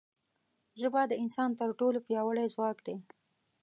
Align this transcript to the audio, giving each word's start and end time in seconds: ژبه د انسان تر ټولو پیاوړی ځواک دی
ژبه 0.79 1.01
د 1.07 1.13
انسان 1.23 1.49
تر 1.59 1.69
ټولو 1.79 1.97
پیاوړی 2.07 2.45
ځواک 2.53 2.77
دی 2.85 2.95